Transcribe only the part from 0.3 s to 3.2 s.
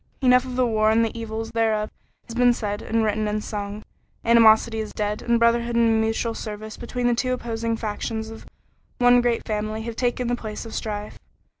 of the war and the evils thereof has been said and